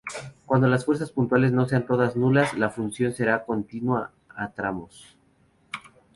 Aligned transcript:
Cuando 0.47 0.67
las 0.67 0.85
fuerzas 0.85 1.11
puntuales 1.11 1.51
no 1.51 1.67
sean 1.67 1.85
todas 1.85 2.15
nulas 2.15 2.57
la 2.57 2.71
función 2.71 3.13
será 3.13 3.45
continua 3.45 4.11
a 4.35 4.49
tramos. 4.51 5.15